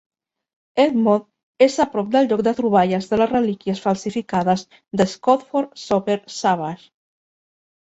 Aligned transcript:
Edmore 0.83 1.65
és 1.65 1.75
a 1.85 1.87
prop 1.91 2.09
del 2.15 2.31
lloc 2.31 2.43
de 2.49 2.55
troballes 2.61 3.11
de 3.13 3.21
les 3.23 3.31
relíquies 3.37 3.85
falsificades 3.87 4.67
de 5.03 5.11
Scotford-Soper-Savage. 5.17 6.95